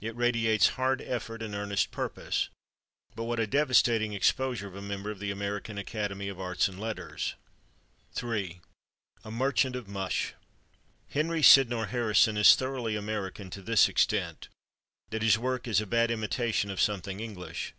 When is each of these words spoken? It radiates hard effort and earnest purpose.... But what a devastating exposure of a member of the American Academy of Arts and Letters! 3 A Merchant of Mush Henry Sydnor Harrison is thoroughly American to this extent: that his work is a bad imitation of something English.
It 0.00 0.14
radiates 0.14 0.68
hard 0.78 1.02
effort 1.02 1.42
and 1.42 1.52
earnest 1.52 1.90
purpose.... 1.90 2.48
But 3.16 3.24
what 3.24 3.40
a 3.40 3.46
devastating 3.48 4.12
exposure 4.12 4.68
of 4.68 4.76
a 4.76 4.80
member 4.80 5.10
of 5.10 5.18
the 5.18 5.32
American 5.32 5.78
Academy 5.78 6.28
of 6.28 6.38
Arts 6.38 6.68
and 6.68 6.78
Letters! 6.78 7.34
3 8.12 8.60
A 9.24 9.30
Merchant 9.32 9.74
of 9.74 9.88
Mush 9.88 10.32
Henry 11.08 11.42
Sydnor 11.42 11.86
Harrison 11.88 12.36
is 12.36 12.54
thoroughly 12.54 12.94
American 12.94 13.50
to 13.50 13.62
this 13.62 13.88
extent: 13.88 14.46
that 15.10 15.22
his 15.22 15.40
work 15.40 15.66
is 15.66 15.80
a 15.80 15.86
bad 15.88 16.12
imitation 16.12 16.70
of 16.70 16.80
something 16.80 17.18
English. 17.18 17.74